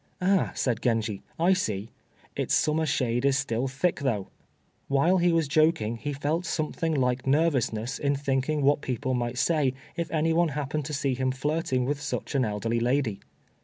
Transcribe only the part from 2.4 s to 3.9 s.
summer shade is still